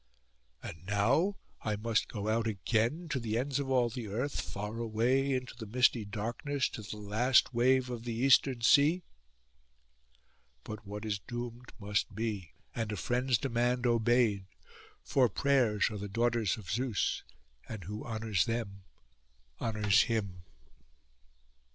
And 0.63 0.83
now 0.87 1.37
I 1.61 1.75
must 1.75 2.07
go 2.07 2.27
out 2.27 2.47
again, 2.47 3.07
to 3.09 3.19
the 3.19 3.37
ends 3.37 3.59
of 3.59 3.69
all 3.69 3.87
the 3.91 4.07
earth, 4.07 4.41
far 4.41 4.79
away 4.79 5.33
into 5.33 5.55
the 5.55 5.67
misty 5.67 6.05
darkness, 6.05 6.67
to 6.69 6.81
the 6.81 6.97
last 6.97 7.53
wave 7.53 7.91
of 7.91 8.03
the 8.03 8.13
Eastern 8.15 8.61
Sea. 8.61 9.03
But 10.63 10.87
what 10.87 11.05
is 11.05 11.19
doomed 11.19 11.71
must 11.79 12.15
be, 12.15 12.53
and 12.73 12.91
a 12.91 12.97
friend's 12.97 13.37
demand 13.37 13.85
obeyed; 13.85 14.45
for 15.03 15.29
prayers 15.29 15.91
are 15.91 15.99
the 15.99 16.09
daughters 16.09 16.57
of 16.57 16.71
Zeus, 16.71 17.21
and 17.69 17.83
who 17.83 18.03
honours 18.03 18.45
them 18.45 18.81
honours 19.61 20.01
him. 20.05 20.41